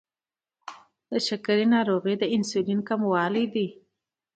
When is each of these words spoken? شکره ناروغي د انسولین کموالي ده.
شکره 1.27 1.65
ناروغي 1.75 2.15
د 2.19 2.23
انسولین 2.35 2.79
کموالي 2.89 3.45
ده. 3.53 3.67